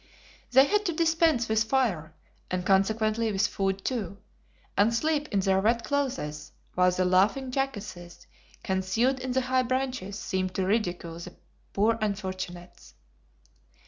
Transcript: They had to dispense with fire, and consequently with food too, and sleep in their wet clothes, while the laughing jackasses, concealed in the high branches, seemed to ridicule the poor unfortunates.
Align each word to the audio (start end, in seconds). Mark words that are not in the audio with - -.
They 0.49 0.65
had 0.65 0.83
to 0.87 0.93
dispense 0.93 1.47
with 1.47 1.63
fire, 1.65 2.15
and 2.49 2.65
consequently 2.65 3.31
with 3.31 3.45
food 3.45 3.85
too, 3.85 4.17
and 4.75 4.91
sleep 4.95 5.27
in 5.27 5.41
their 5.41 5.61
wet 5.61 5.83
clothes, 5.83 6.51
while 6.73 6.89
the 6.89 7.05
laughing 7.05 7.51
jackasses, 7.51 8.25
concealed 8.63 9.19
in 9.19 9.33
the 9.33 9.41
high 9.41 9.61
branches, 9.61 10.17
seemed 10.17 10.55
to 10.55 10.65
ridicule 10.65 11.19
the 11.19 11.35
poor 11.73 11.99
unfortunates. 12.01 12.95